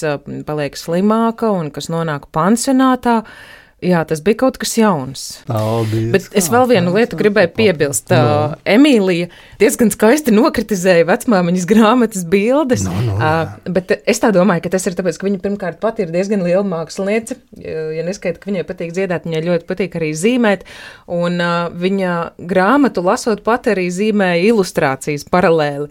paliek 0.45 0.77
slimāka 0.77 1.49
un 1.57 1.71
kas 1.73 1.89
nonāk 1.93 2.27
pansionātā, 2.35 3.21
uh, 3.23 3.60
Jā, 3.81 4.03
tas 4.05 4.21
bija 4.21 4.37
kaut 4.43 4.59
kas 4.61 4.75
jauns. 4.77 5.21
Paldies, 5.49 6.11
Bet 6.13 6.27
es 6.37 6.51
vēl 6.53 6.67
vienu 6.69 6.93
lietu 6.93 7.17
gribēju 7.17 7.51
piebilst. 7.57 8.13
No. 8.13 8.59
Emīlija 8.69 9.31
diezgan 9.61 9.89
skaisti 9.95 10.35
nokritizēja 10.37 11.07
vecmāmiņas 11.09 11.65
grāmatas 11.71 12.27
bildes. 12.29 12.85
No, 12.85 12.99
no, 13.07 13.17
uh, 13.17 13.55
bet 13.73 13.95
es 14.05 14.21
tā 14.21 14.35
domāju, 14.37 14.67
ka 14.67 14.75
tas 14.77 14.85
ir 14.85 14.99
tāpēc, 14.99 15.17
ka 15.17 15.29
viņa 15.31 15.41
pirmkārt 15.47 15.81
pati 15.81 16.05
ir 16.05 16.13
diezgan 16.13 16.45
liela 16.45 16.65
māksliniece. 16.69 17.39
Ja 17.65 18.05
neskaita, 18.05 18.43
ka 18.43 18.53
viņai 18.53 18.67
patīk 18.69 18.93
dziedāt, 18.97 19.25
viņai 19.29 19.45
ļoti 19.49 19.69
patīk 19.73 19.97
arī 19.97 20.13
zīmēt. 20.19 20.69
Un 21.09 21.41
viņa 21.81 22.17
grāmatu 22.53 23.05
lasot 23.07 23.41
pat 23.47 23.73
arī 23.73 23.89
zīmēja 23.89 24.45
ilustrācijas 24.53 25.25
paralēli 25.33 25.89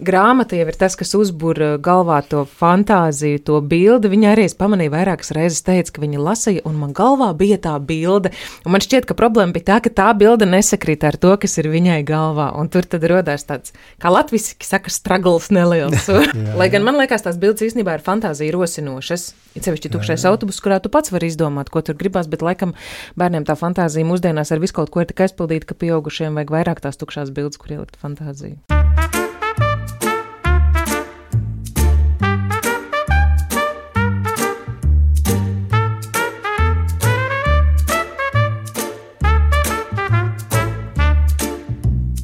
grāmata 0.00 0.56
jau 0.56 0.66
ir 0.68 0.76
tas, 0.78 0.96
kas 0.98 1.14
uzbūr 1.18 1.60
uh, 1.62 1.74
galvā 1.82 2.20
to 2.28 2.44
fantāziju, 2.48 3.42
to 3.46 3.58
bildi. 3.60 4.10
Viņa 4.12 4.32
arī 4.32 4.46
es 4.48 4.56
pamanīju 4.58 4.92
vairākas 4.94 5.32
reizes, 5.36 5.62
teica, 5.66 5.96
ka 5.96 6.04
viņa 6.04 6.22
lasīja, 6.22 6.64
un 6.68 6.78
man 6.80 6.94
galvā 6.96 7.30
bija 7.36 7.58
tā 7.62 7.74
bilde. 7.82 8.32
Un 8.66 8.74
man 8.74 8.84
šķiet, 8.84 9.06
ka 9.08 9.16
problēma 9.18 9.54
bija 9.56 9.68
tā, 9.72 9.78
ka 9.84 9.92
tā 10.02 10.08
bilde 10.18 10.48
nesakrīt 10.48 11.06
ar 11.08 11.18
to, 11.20 11.34
kas 11.42 11.58
ir 11.60 11.70
viņai 11.72 12.00
galvā. 12.08 12.50
Un 12.58 12.70
tur 12.72 12.88
tad 12.88 13.06
radās 13.08 13.46
tāds, 13.48 13.74
kā 14.02 14.12
latviešu 14.12 14.58
saka, 14.66 14.92
struggles 14.92 15.50
neliels. 15.54 16.08
Lai 16.60 16.68
gan 16.72 16.86
man 16.86 17.00
liekas, 17.00 17.26
tās 17.26 17.40
bildes 17.40 17.68
īstenībā 17.68 17.98
ir 17.98 18.06
fantāzija 18.06 18.54
rosinošas. 18.56 19.32
Ir 19.56 19.66
sevišķi 19.66 19.92
tukšais 19.92 20.24
autobus, 20.28 20.62
kurā 20.64 20.80
tu 20.80 20.92
pats 20.92 21.12
vari 21.12 21.28
izdomāt, 21.28 21.68
ko 21.72 21.82
tur 21.84 21.98
gribās, 21.98 22.30
bet 22.32 22.44
laikam 22.44 22.72
bērniem 23.20 23.44
tā 23.48 23.56
fantāzija 23.58 24.08
mūsdienās 24.08 24.54
ar 24.54 24.62
visu 24.62 24.78
kaut 24.80 24.92
ko 24.94 25.04
ir 25.04 25.10
tik 25.10 25.26
aizpildīta, 25.26 25.68
ka 25.68 25.80
pieaugušiem 25.84 26.40
vajag 26.40 26.56
vairāk 26.56 26.80
tās 26.84 27.00
tukšās 27.00 27.34
bildes, 27.36 27.60
kur 27.60 27.76
ielikt 27.76 28.00
fantāziju. 28.00 28.56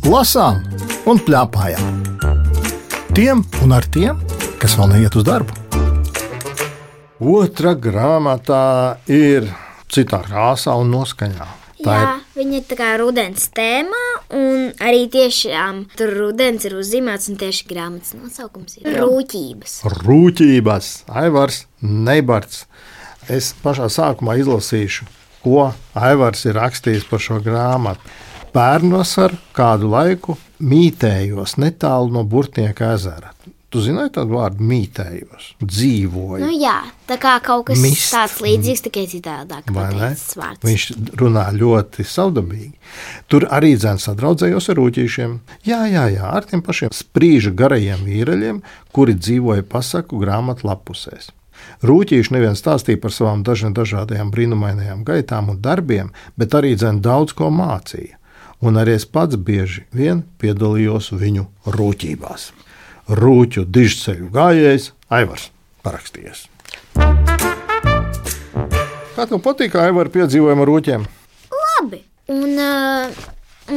Lasām 0.08 0.62
un 1.08 1.18
plēpājām. 1.20 1.96
Tiem 3.12 3.42
un 3.64 3.74
ar 3.76 3.84
tiem, 3.92 4.20
kas 4.60 4.76
vēl 4.78 4.94
neiet 4.94 5.16
uz 5.18 5.24
darbu. 5.26 5.52
Otra 7.18 7.74
grāmatā 7.76 8.98
ir 9.10 9.48
citā 9.92 10.22
krāsā 10.24 10.76
un 10.80 10.92
noskaņā. 10.94 11.48
Tā 11.84 11.94
Jā, 11.94 12.12
viņa 12.34 12.56
ir 12.58 12.64
tā 12.70 12.78
kā 12.78 12.88
rudens 12.98 13.44
tēmā, 13.54 14.04
un 14.34 14.70
arī 14.82 15.04
tiešām 15.12 15.84
tur 15.98 16.14
rudens 16.16 16.64
ir 16.66 16.74
uzzīmēts, 16.78 17.28
un 17.30 17.38
tieši 17.38 17.68
grāmatas 17.70 18.16
nosaukums 18.18 18.80
ir 18.80 18.96
Rūķības. 18.98 19.76
ir 19.86 19.98
rūtības, 20.08 20.88
Aivars 21.20 21.66
Neibards. 21.82 22.64
Es 23.28 23.52
pašā 23.62 23.90
sākumā 23.92 24.38
izlasīšu, 24.40 25.06
ko 25.44 25.68
Aivars 25.94 26.46
ir 26.48 26.58
rakstījis 26.58 27.06
par 27.10 27.22
šo 27.22 27.38
grāmatu. 27.44 28.16
Pērnos 28.58 29.12
ar 29.22 29.34
kādu 29.54 29.86
laiku 29.92 30.34
mītējos 30.58 31.58
netālu 31.62 32.10
no 32.16 32.24
Burtnieka 32.26 32.88
ezera. 32.96 33.30
Tu 33.68 33.82
zināji 33.84 34.14
tādu 34.16 34.34
vārdu 34.38 34.64
mītējos, 34.64 35.50
dzīvoju. 35.60 36.40
Nu, 36.40 36.48
jā, 36.56 36.78
tā 37.06 37.18
kā 37.20 37.34
kaut 37.44 37.66
kas 37.68 37.78
Mist. 37.84 38.08
tāds 38.14 38.38
līdzīgs, 38.42 38.82
tikai 38.88 39.04
citādāk. 39.12 39.68
Viņš 40.64 40.88
runā 41.20 41.44
ļoti 41.54 42.06
savdabīgi. 42.08 42.72
Tur 43.30 43.46
arī 43.52 43.74
dzēns 43.76 44.08
sadraudzējos 44.08 44.70
ar 44.72 44.80
rūtīšiem. 44.80 45.38
Jā, 45.68 45.84
jā, 45.92 46.08
jā, 46.16 46.34
ar 46.40 46.48
tiem 46.48 46.64
pašiem 46.64 46.90
sprīža 46.96 47.54
garajiem 47.54 48.02
vīraļiem, 48.08 48.62
kuri 48.90 49.14
dzīvoja 49.20 49.68
pasaku 49.68 50.18
grāmatu 50.24 50.66
lapusēs. 50.66 51.30
Rūtīši 51.86 52.34
neviens 52.34 52.58
stāstīja 52.58 52.98
par 53.02 53.14
savām 53.14 53.44
dažādajām 53.46 54.32
brīnumainajām 54.34 55.04
gaitām 55.06 55.52
un 55.52 55.62
darbiem, 55.62 56.10
bet 56.40 56.56
arī 56.58 56.74
dzēn 56.74 57.02
daudz 57.04 57.36
ko 57.38 57.52
mācīja. 57.54 58.17
Un 58.58 58.74
arī 58.80 58.96
es 58.98 59.04
pats 59.06 59.38
bieži 59.38 59.84
vien 59.94 60.24
piedalījos 60.42 61.12
viņu 61.14 61.44
rūtībās. 61.76 62.50
Rūķu 63.08 63.62
dižceļu 63.70 64.32
gājējs 64.34 64.90
Aivars 65.14 65.50
parakstījies. 65.86 66.48
Kā 69.14 69.26
tev 69.26 69.40
patīk, 69.42 69.76
Aivar, 69.78 70.10
piedzīvojumi 70.14 70.62
ar 70.64 70.70
rūķiem? 70.72 71.06
Labi. 71.54 72.02
Un 72.34 72.58
uh, 72.58 73.22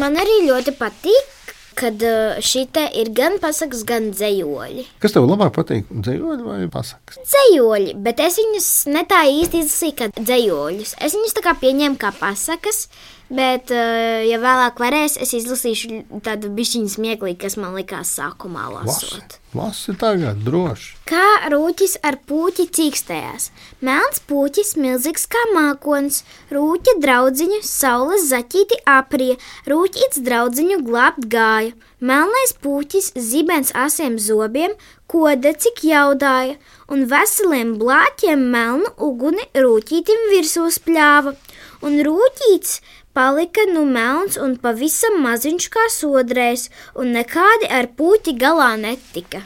man 0.01 0.17
arī 0.21 0.41
ļoti 0.47 0.73
patīk, 0.77 1.53
kad 1.77 2.01
uh, 2.05 2.41
šī 2.41 2.65
te 2.73 2.83
ir 2.99 3.13
gan 3.17 3.37
pasakas, 3.41 3.85
gan 3.87 4.11
dzējoļi. 4.13 4.85
Kas 5.01 5.15
tev 5.15 5.29
labāk 5.29 5.53
patīk? 5.55 5.87
Dzīvot 5.89 6.43
vai 6.45 6.59
pasakas? 6.73 7.21
Dzējoļi, 7.25 7.95
bet 8.05 8.21
es 8.25 8.37
viņus 8.41 8.69
ne 8.91 9.05
tā 9.09 9.23
īsti 9.29 9.63
izlasīju, 9.63 9.97
kā 10.01 10.11
dzējoļus. 10.19 10.97
Es 11.05 11.17
viņus 11.17 11.37
tā 11.37 11.45
kā 11.45 11.55
pieņēmu 11.63 12.01
kā 12.01 12.13
pasakas, 12.17 12.87
bet, 13.31 13.71
uh, 13.73 14.21
ja 14.27 14.39
vēlāk 14.41 14.81
varēs, 14.81 15.17
es 15.23 15.33
izlasīšu 15.37 16.03
tādu 16.25 16.51
bišķiņu 16.55 16.91
smieklīgu, 16.95 17.39
kas 17.41 17.57
man 17.61 17.77
likās 17.77 18.11
sākumā 18.19 18.67
lasot. 18.75 19.39
Lasi 19.51 19.91
tagad, 19.99 20.39
droši. 20.45 20.93
Kā 21.09 21.49
rūķis 21.51 21.97
ar 22.07 22.15
puķi 22.27 22.69
cīkstējās. 22.71 23.49
Melns 23.83 24.21
puķis, 24.29 24.77
milzīgs 24.79 25.27
kā 25.31 25.41
mākonis, 25.51 26.21
rūķa 26.55 26.95
draudziņu, 27.03 27.59
saules 27.67 28.29
zaķīti 28.29 28.79
aprija, 28.87 29.35
rūķīts 29.67 30.23
draudziņu 30.23 30.79
glābt 30.87 31.27
gāja. 31.33 31.73
Melnais 31.99 32.55
puķis, 32.63 33.11
zibens 33.19 33.73
asiem 33.75 34.15
zobiem, 34.23 34.71
koda 35.11 35.51
cik 35.51 35.83
jaudāja, 35.83 36.55
un 36.87 37.03
veseliem 37.11 37.75
blāķiem 37.81 38.47
melnu 38.55 38.95
uguni 39.03 39.43
rūķītim 39.51 40.29
virsū 40.31 40.69
spļāva. 40.79 41.35
Un 41.81 41.99
rūķīts 42.05 42.79
palika 43.13 43.65
nu 43.73 43.83
melns 43.85 44.37
un 44.41 44.57
pavisam 44.61 45.19
maziņš 45.25 45.67
kā 45.73 45.85
sodrējs, 45.93 46.69
un 46.99 47.13
nekādi 47.15 47.69
ar 47.71 47.89
puķi 47.97 48.35
galā 48.39 48.73
netika. 48.79 49.43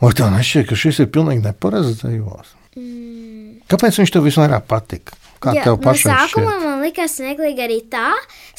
Vai 0.00 0.12
tev 0.16 0.30
nešķiet, 0.32 0.68
ka 0.70 0.78
šis 0.80 1.02
ir 1.04 1.10
pilnīgi 1.12 1.44
nepareizs 1.44 2.00
dzīvos? 2.00 2.54
Kāpēc 3.70 4.00
viņš 4.00 4.14
tev 4.14 4.24
visvairāk 4.24 4.64
patika? 4.70 5.16
Kā 5.40 5.54
Jā, 5.56 5.62
tev 5.64 5.78
no 5.78 5.84
pašai 5.86 6.10
sākumā 6.12 6.52
šķiet? 6.52 6.64
man 6.66 6.82
likās 6.84 7.14
smieklīgi 7.16 7.62
arī 7.64 7.78
tā, 7.88 8.10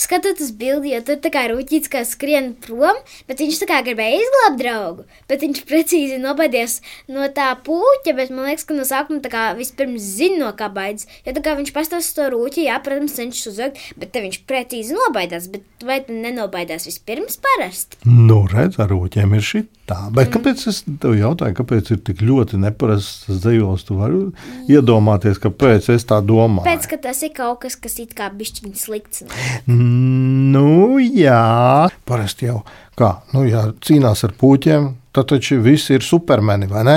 skatoties 0.02 0.50
bildi, 0.58 0.96
jo 0.96 1.02
tur 1.06 1.20
tā 1.22 1.30
kā 1.34 1.44
rūtīts, 1.52 1.92
kā 1.94 2.02
skrien 2.10 2.56
prom, 2.58 2.98
bet 3.30 3.44
viņš 3.44 3.60
tā 3.62 3.68
kā 3.70 3.82
gribēja 3.86 4.18
izglābt 4.24 4.58
draugu. 4.58 5.06
Bet 5.30 5.46
viņš 5.46 5.62
precīzi 5.70 6.18
nobaidījās 6.22 6.80
no 7.14 7.28
tā 7.36 7.52
puķa, 7.68 8.16
bet 8.18 8.34
man 8.34 8.50
liekas, 8.50 8.66
ka 8.66 8.78
no 8.78 8.88
sākuma 8.90 9.22
tā 9.22 9.30
kā 9.34 9.44
vispirms 9.60 10.02
zina, 10.18 10.40
no 10.48 10.50
kā 10.58 10.72
baidās. 10.74 11.06
Jo 11.28 11.36
tā 11.38 11.44
kā 11.46 11.54
viņš 11.60 11.70
pastāv 11.76 12.02
to 12.18 12.30
rūķi, 12.34 12.66
jā, 12.66 12.80
protams, 12.82 13.14
cenšas 13.20 13.52
uzveikt, 13.54 13.84
bet 14.02 14.14
te 14.16 14.26
viņš 14.26 14.42
precīzi 14.50 14.98
nobaidās. 14.98 15.46
Bet 15.54 15.86
vai 15.86 16.00
tu 16.06 16.18
nenobaidās 16.18 16.90
vispirms 16.90 17.38
parasti? 17.46 18.02
Nu, 18.10 18.42
redz, 18.50 18.80
ar 18.82 18.90
rūķiem 18.90 19.38
ir 19.38 19.46
šī 19.46 19.64
tā. 19.90 20.00
Bet 20.16 20.32
kāpēc 20.34 20.66
es 20.72 20.82
tev 21.02 21.16
jautāju, 21.20 21.58
kāpēc 21.62 21.94
ir 21.94 22.02
tik 22.10 22.26
ļoti 22.26 22.60
neparasts 22.62 23.30
dzīvos? 23.30 23.86
Tu 23.88 23.98
vari 23.98 24.24
iedomāties, 24.72 25.40
kāpēc 25.42 25.92
es 25.96 26.06
tā 26.10 26.22
domāju. 26.26 26.71
Pēc, 26.72 26.86
ka 26.88 26.98
tas 27.04 27.20
ir 27.28 27.34
kaut 27.36 27.66
kas, 27.66 27.76
kas 27.76 27.98
it 28.00 28.14
kā 28.16 28.30
bišķiņ 28.32 28.76
slikts. 28.80 29.26
Nu, 29.68 31.02
jā, 31.04 31.90
parasti 32.08 32.48
jau 32.48 32.62
kā, 32.96 33.10
nu, 33.36 33.42
ja 33.44 33.66
cīnās 33.84 34.24
ar 34.24 34.32
puķiem, 34.40 34.86
tad 35.12 35.28
taču 35.34 35.58
visi 35.66 35.98
ir 35.98 36.06
supermeni, 36.08 36.70
vai 36.72 36.86
ne? 36.88 36.96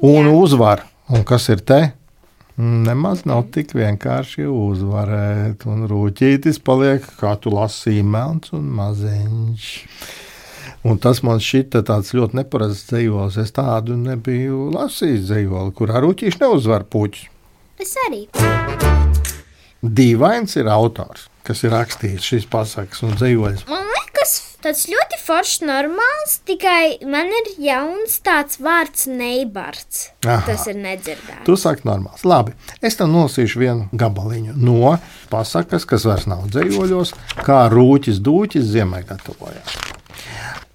Un 0.00 0.30
Jā. 0.30 0.32
uzvar. 0.32 0.86
Un 1.12 1.20
kas 1.28 1.50
ir 1.52 1.60
te? 1.68 1.80
Nemaz 2.56 3.26
nav 3.28 3.42
tik 3.52 3.74
vienkārši 3.76 4.46
uzvarēt. 4.48 5.66
Un 5.68 5.84
rūtītis 5.90 6.62
paliek, 6.64 7.04
kā 7.20 7.34
tu 7.36 7.52
lasīji, 7.52 8.06
melns 8.08 8.56
un 8.56 8.72
maziņš. 8.78 9.68
Un 10.88 10.96
tas 11.04 11.20
man 11.28 11.44
šķita 11.44 11.84
tāds 11.92 12.16
ļoti 12.16 12.40
neparasts 12.40 12.88
dzīvos. 12.88 13.36
Es 13.44 13.52
tādu 13.52 14.00
nebiju 14.00 14.70
lasījis 14.72 15.28
dzīvoli, 15.28 15.76
kurā 15.76 16.00
rūtīši 16.06 16.40
neuzvar 16.46 16.88
puķus. 16.88 17.33
Es 17.82 17.96
arī. 18.06 18.26
Dīvains 19.82 20.54
ir 20.60 20.68
autors, 20.70 21.26
kas 21.44 21.64
ir 21.66 21.72
rakstījis 21.74 22.26
šīs 22.28 22.44
pasakas 22.50 23.02
un 23.02 23.16
dzīvojas. 23.18 23.64
Man 23.68 23.82
liekas, 23.90 24.34
tas 24.62 24.84
ļoti 24.88 25.18
foršs, 25.20 25.64
normāls, 25.66 26.36
tikai 26.46 27.02
man 27.10 27.32
ir 27.40 27.50
jauns 27.66 28.20
tāds 28.24 28.60
vārds 28.62 29.08
neibards. 29.10 30.06
Aha. 30.22 30.44
Tas 30.46 30.68
ir 30.70 30.78
nedzirdēts. 30.78 31.42
Tu 31.48 31.56
saki, 31.60 31.82
normāls. 31.88 32.22
Labi, 32.24 32.54
es 32.78 32.96
tev 33.00 33.10
nolasīšu 33.10 33.60
vienu 33.64 33.88
gabaliņu 33.90 34.54
no 34.54 34.94
pasakas, 35.34 35.84
kas 35.88 36.06
vairs 36.06 36.28
nav 36.30 36.46
dzīvoļos, 36.54 37.12
kā 37.42 37.64
rūķis 37.74 38.22
dūķis 38.24 38.70
ziemē 38.70 39.02
gatavojās. 39.10 39.76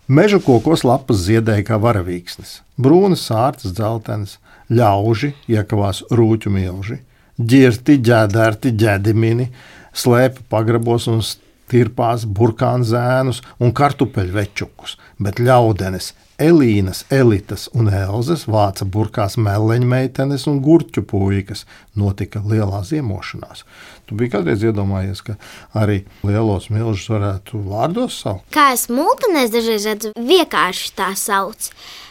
Meža 0.09 0.41
kokos 0.43 0.83
lapas 0.83 1.23
ziedēja 1.23 1.63
kā 1.67 1.79
varavīksnes, 1.79 2.59
brūnas 2.81 3.23
sārtas, 3.29 3.71
dzeltenas, 3.77 4.39
ļauži, 4.69 5.33
iekavās 5.49 6.03
rūķu 6.13 6.53
milži, 6.53 6.99
ģirti, 7.39 7.99
ģēdērti, 8.05 8.73
ģēdimini, 8.79 9.49
slēpa 9.95 10.45
pagrabos 10.51 11.07
un 11.11 11.21
stirpās 11.25 12.25
burkānu 12.25 12.87
zēnus 12.87 13.43
un 13.59 13.73
kartupeļu 13.75 14.35
večukus, 14.39 14.97
bet 15.19 15.41
ļaudenes, 15.41 16.13
Elīnas, 16.39 17.01
Elitas 17.11 17.65
un 17.75 17.89
Elzas 17.91 18.45
vāca 18.47 18.85
burkās 18.87 19.35
meleņu 19.35 19.87
meitenes 19.91 20.45
un 20.47 20.61
gurķu 20.63 21.03
puikas. 21.03 21.65
Notika 21.99 22.39
lielā 22.39 22.79
ziemošanās. 22.87 23.65
Tu 24.09 24.15
biji 24.17 24.31
kādreiz 24.33 24.63
iedomājies, 24.65 25.19
ka 25.21 25.35
arī 25.77 25.99
lielos 26.25 26.69
milžus 26.73 27.05
varētu 27.13 27.59
vārdos 27.69 28.15
saukt? 28.23 28.47
Kā 28.55 28.71
es 28.73 28.87
multinēs 28.89 29.51
dažreiz 29.53 29.85
redzu, 29.85 30.13
vienkārši 30.17 30.89
tā 30.97 31.11
sauc. 31.19 31.69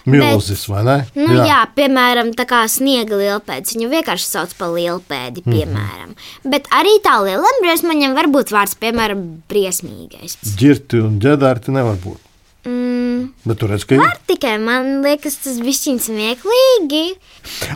Milzis, 0.08 0.62
vai 0.70 0.84
ne? 0.86 0.94
Nu, 1.18 1.26
jā. 1.36 1.42
jā, 1.50 1.56
piemēram, 1.76 2.30
tā 2.38 2.46
kā 2.48 2.62
sniega 2.70 3.18
lielpēds. 3.18 3.74
Viņu 3.74 3.90
vienkārši 3.92 4.24
sauc 4.30 4.54
par 4.56 4.70
lielpēdi, 4.76 5.42
Mhm. 5.44 5.52
piemēram. 5.52 6.08
Mm 6.08 6.14
-hmm. 6.14 6.50
Bet 6.54 6.70
arī 6.70 6.94
tā 7.04 7.18
lielam 7.24 7.58
briesmaņam 7.64 8.14
var 8.14 8.26
būt 8.32 8.54
vārds, 8.54 8.78
piemēram, 8.80 9.26
briesmīgais. 9.50 10.38
Girti 10.56 11.00
un 11.02 11.18
ģedārti 11.20 11.68
nevar 11.74 11.96
būt. 11.96 12.18
Mm, 12.64 13.28
Bet 13.44 13.58
tur 13.58 13.70
redz, 13.70 13.84
ka 13.86 13.94
ir. 13.94 14.00
tikai 14.26 14.58
man 14.60 15.02
liekas, 15.02 15.36
tas 15.44 15.58
bišķiņ 15.60 15.98
smieklīgi. 16.08 17.04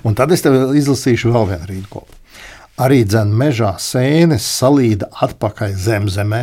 Un 0.05 0.15
tad 0.15 0.33
es 0.33 0.43
tev 0.43 0.53
izlasīšu 0.75 1.33
vēl 1.33 1.47
vienu 1.49 1.67
rīkopu. 1.71 2.19
Arī 2.83 3.03
dzēna 3.07 3.37
mežā 3.39 3.71
sēnes 3.79 4.47
salīda 4.59 5.07
atpakaļ 5.23 5.75
zemzemē, 5.79 6.43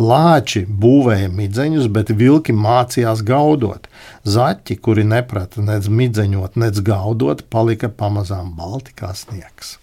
lāči 0.00 0.62
būvēja 0.64 1.28
midzeņus, 1.34 1.88
bet 1.92 2.12
vilki 2.14 2.54
mācījās 2.56 3.20
gaudot. 3.26 3.88
Zaķi, 4.24 4.78
kuri 4.80 5.04
neprata 5.04 5.64
nec 5.66 5.88
midzeņot, 5.90 6.56
nec 6.62 6.80
gaudot, 6.86 7.42
palika 7.52 7.90
pamazām 7.92 8.54
balti 8.56 8.94
kā 8.96 9.12
sniegs. 9.18 9.76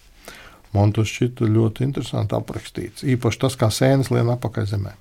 Man 0.72 0.94
tas 0.96 1.12
šķita 1.12 1.46
ļoti 1.52 1.86
interesanti 1.86 2.34
aprakstīts. 2.38 3.04
Īpaši 3.04 3.42
tas, 3.44 3.58
kā 3.60 3.68
sēnes 3.70 4.10
lien 4.10 4.32
apakaļ 4.32 4.68
zemē. 4.72 4.96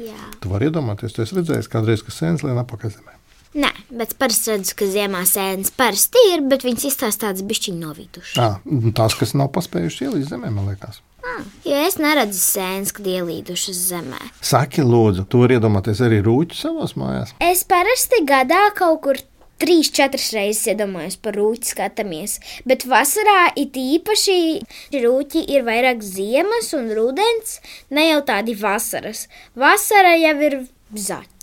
Jā. 0.00 0.18
Tu 0.40 0.50
vari 0.50 0.70
iedomāties, 0.72 1.14
tu 1.14 1.22
esi 1.22 1.36
redzējis 1.38 1.70
kādreiz, 1.70 2.02
ka 2.02 2.14
sēnes 2.14 2.46
lien 2.46 2.58
apakaļ 2.64 2.96
zemē. 2.96 3.17
Nē, 3.56 3.70
bet 3.88 4.12
parasti 4.20 4.52
redzu, 4.52 4.74
ka 4.76 4.86
ziemā 4.90 5.22
sēnes 5.28 5.72
parasti 5.76 6.20
ir, 6.34 6.42
bet 6.50 6.66
viņas 6.66 6.88
izstāsta 6.90 7.28
tādas 7.28 7.46
bišķiņu 7.48 7.80
novītušas. 7.80 8.40
À, 8.44 8.90
tās, 8.98 9.16
kas 9.16 9.32
nav 9.38 9.48
paspējušas 9.54 10.04
ielīst 10.04 10.34
zemē, 10.34 10.50
man 10.52 10.68
liekas. 10.68 11.00
Jo 11.64 11.78
es 11.86 11.96
neredzu 12.00 12.38
sēnes, 12.40 12.92
kad 12.96 13.08
ielīdušas 13.08 13.80
zemē. 13.90 14.20
Saki, 14.44 14.84
lūdzu, 14.84 15.24
tu 15.30 15.42
vari 15.42 15.58
iedomāties 15.58 16.00
arī 16.04 16.20
rūķi 16.24 16.58
savās 16.58 16.94
mājās. 16.98 17.34
Es 17.44 17.64
parasti 17.68 18.22
gadā 18.28 18.68
kaut 18.76 19.02
kur 19.06 19.20
trīs, 19.58 19.90
četras 19.94 20.30
reizes 20.36 20.68
iedomājos 20.72 21.18
par 21.22 21.36
rūķi 21.38 21.72
skatāmies. 21.72 22.38
Bet 22.68 22.86
vasarā 22.88 23.52
it 23.58 23.76
īpaši 23.80 24.38
rūķi 25.04 25.44
ir 25.54 25.66
vairāk 25.68 26.04
ziemas 26.06 26.72
un 26.78 26.92
rudens, 26.96 27.58
ne 27.90 28.10
jau 28.10 28.20
tādi 28.28 28.56
vasaras. 28.58 29.26
Vasara 29.58 30.16
jau 30.20 30.36
ir 30.48 30.60
piemēram. 30.94 31.37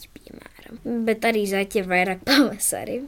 Bet 0.83 1.25
arī 1.27 1.45
zaķi 1.49 1.81
ir 1.81 1.89
vairāk 1.91 2.25
pavasarī. 2.29 3.01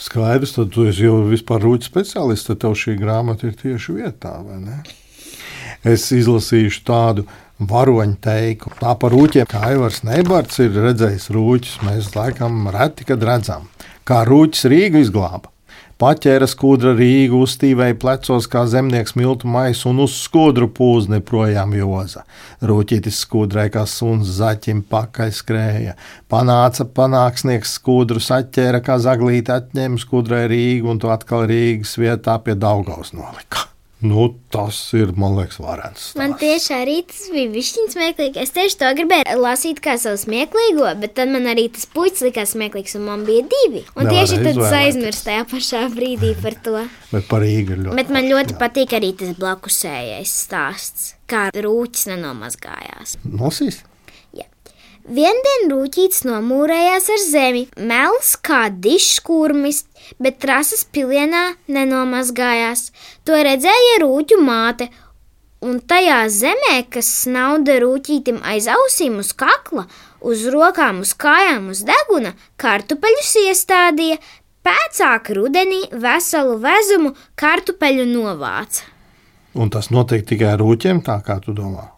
Skaidrs, 0.00 0.56
tad 0.56 0.72
tu 0.74 0.88
jau 0.90 1.20
vispār 1.30 1.62
rūķis 1.62 1.90
speciālists, 1.92 2.48
tad 2.50 2.60
tev 2.64 2.74
šī 2.78 2.96
grāmata 2.98 3.46
ir 3.48 3.54
tieši 3.60 4.00
vietā, 4.00 4.34
vai 4.42 4.58
ne? 4.64 4.82
Es 5.86 6.08
izlasīšu 6.16 6.82
tādu 6.88 7.26
varoņu 7.60 8.18
teiku. 8.24 8.72
Tā 8.80 8.96
par 8.98 9.14
rūķiem, 9.14 9.46
kā 9.48 9.62
Aivars 9.70 10.02
Neibards 10.06 10.58
ir 10.64 10.74
redzējis 10.74 11.30
rūķus, 11.34 11.80
mēs 11.86 12.12
laikam 12.16 12.66
reti, 12.74 13.06
kad 13.08 13.22
redzam. 13.22 13.68
Kā 14.08 14.24
rūķis 14.26 14.66
Rīgu 14.72 15.04
izglāba. 15.04 15.53
Paķēra 16.04 16.44
skudra 16.44 16.90
Rīgu, 16.92 17.38
uztīvēja 17.46 17.94
plecos 17.96 18.44
kā 18.52 18.66
zemnieks 18.68 19.14
miltu 19.16 19.48
maisu 19.48 19.88
un 19.88 20.02
uz 20.04 20.18
skudru 20.18 20.68
pūzni 20.76 21.22
projām 21.24 21.72
joza. 21.78 22.26
Rūķītis 22.60 23.22
skudrai 23.24 23.70
kā 23.72 23.86
suns 23.88 24.34
zaķim 24.36 24.84
pakaļ 24.90 25.32
skrēja. 25.38 25.96
Panāca 26.28 26.84
panāksnieks 26.84 27.78
skudru, 27.78 28.20
saķēra 28.20 28.84
kā 28.84 28.98
zaglīti 29.00 29.56
atņēma 29.56 30.02
skudrai 30.04 30.44
Rīgu 30.52 30.92
un 30.92 31.00
to 31.00 31.14
atkal 31.14 31.48
Rīgas 31.48 31.96
vietā 31.96 32.36
pie 32.44 32.52
Daugaus 32.52 33.16
nolika. 33.16 33.70
Nu, 34.04 34.26
tas 34.52 34.76
ir, 34.92 35.14
man 35.16 35.32
liekas, 35.38 35.56
varens. 35.64 36.10
Man 36.20 36.34
tieši 36.36 36.74
arī 36.76 36.96
tas 37.08 37.22
bija 37.32 37.48
višķiņš 37.54 37.94
smieklīgi. 37.94 38.42
Es 38.42 38.52
tieši 38.52 38.76
to 38.82 38.90
gribēju 38.98 39.38
lasīt 39.40 39.80
kā 39.84 39.94
savu 40.00 40.20
smieklīgo, 40.20 40.90
bet 41.00 41.14
tad 41.16 41.32
man 41.32 41.48
arī 41.48 41.70
tas 41.72 41.88
puķis 41.94 42.26
likās 42.26 42.52
smieklīgs, 42.52 42.98
un 42.98 43.06
man 43.08 43.24
bija 43.24 43.46
divi. 43.54 43.80
Un 43.96 44.04
Nevar 44.04 44.18
tieši 44.18 44.42
tad 44.42 44.60
es 44.60 44.76
aizmirsu 44.82 45.24
tajā 45.30 45.46
pašā 45.54 45.82
brīdī 45.94 46.34
par 46.44 46.58
to. 46.66 46.84
Bet 47.14 47.30
par 47.30 47.44
Rīgu 47.46 47.78
ir 47.78 47.82
ļoti. 47.86 47.98
Bet 48.02 48.12
man 48.12 48.28
ļoti 48.28 48.58
patīk 48.60 48.92
arī 49.00 49.14
tas 49.22 49.32
blakusējais 49.40 50.36
stāsts, 50.44 51.10
kā 51.30 51.48
rūķis 51.56 52.10
nenomazgājās. 52.12 53.18
Nosīs? 53.24 53.80
Viendien 55.04 55.66
rūtīts 55.68 56.22
nomūrējās 56.24 57.10
ar 57.12 57.18
zemi, 57.20 57.66
mels 57.76 58.30
kā 58.40 58.70
dišs 58.72 59.18
kurmis, 59.20 59.82
bet 60.16 60.38
trases 60.40 60.86
pilienā 60.88 61.58
nenomazgājās. 61.68 62.86
To 63.28 63.36
redzēja 63.36 63.98
rūķu 64.00 64.38
māte, 64.40 64.88
un 65.60 65.82
tajā 65.84 66.22
zemē, 66.32 66.78
kas 66.88 67.10
snauda 67.26 67.76
rūtītim 67.84 68.40
aiz 68.48 68.64
ausīm 68.72 69.20
uz 69.20 69.34
kakla, 69.36 69.84
uz 70.24 70.46
rokām, 70.48 71.04
uz 71.04 71.12
kājām, 71.12 71.68
uz 71.74 71.84
deguna, 71.84 72.32
kartupeļus 72.56 73.36
iestādīja, 73.44 74.16
pēcāk 74.64 75.34
rudenī 75.36 75.82
veselu 75.92 76.56
vezumu 76.64 77.12
kartupeļu 77.36 78.08
novāca. 78.08 78.88
Un 79.52 79.68
tas 79.68 79.92
notiek 79.92 80.24
tikai 80.24 80.56
rūķiem, 80.56 81.04
tā 81.04 81.20
kā 81.26 81.36
tu 81.44 81.52
domā. 81.52 81.93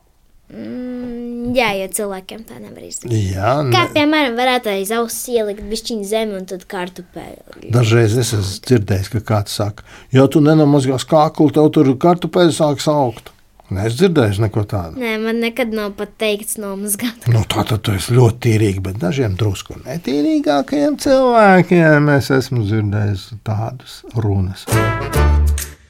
Mm, 0.56 1.52
jā, 1.56 1.68
jo 1.82 1.86
cilvēkiem 1.98 2.42
tā 2.48 2.56
nevar 2.62 2.82
izdarīt. 2.86 3.34
Jā, 3.34 3.52
Kā 3.68 3.82
ne. 3.84 3.92
piemēram, 3.92 4.36
varētu 4.38 4.72
aiz 4.72 4.90
auss 4.96 5.26
ielikt 5.28 5.66
bišķiņu 5.68 6.08
zemi 6.08 6.36
un 6.38 6.46
tad 6.48 6.64
kartupeļu. 6.70 7.70
Dažreiz 7.75 8.16
es 8.16 8.32
esmu 8.36 8.64
dzirdējis, 8.71 9.12
ka 9.12 9.23
kāds 9.34 9.56
saka, 9.60 9.84
ja 10.16 10.25
tu 10.32 10.40
nenomazgās 10.45 11.04
kāklu, 11.08 11.50
tev 11.54 11.69
tur 11.76 11.92
kartupeļs 12.00 12.60
sāks 12.62 12.88
augt. 12.92 13.32
Nē, 13.66 13.88
es 13.88 13.97
dzirdēju 13.99 14.45
neko 14.45 14.62
tādu. 14.71 15.00
Nē, 15.02 15.16
man 15.19 15.40
nekad 15.42 15.73
nav 15.75 15.97
pat 15.99 16.12
teikts 16.23 16.54
nomazgāt. 16.62 17.25
Nu, 17.34 17.40
tā 17.50 17.64
tad 17.66 17.82
tu 17.82 17.97
esi 17.99 18.14
ļoti 18.14 18.38
tīrīga, 18.47 18.84
bet 18.84 19.00
dažiem 19.02 19.34
drusku 19.34 19.75
netīrīgākajiem 19.82 20.95
cilvēkiem 21.02 22.06
es 22.14 22.30
esmu 22.30 22.62
dzirdējis 22.62 23.25
tādas 23.42 23.97
runas. 24.14 24.62